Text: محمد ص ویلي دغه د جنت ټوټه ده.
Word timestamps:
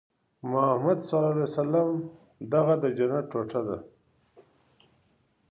محمد 0.51 0.99
ص 1.07 1.09
ویلي 1.23 1.83
دغه 2.53 2.73
د 2.83 2.85
جنت 2.97 3.25
ټوټه 3.31 3.61
ده. 3.67 3.77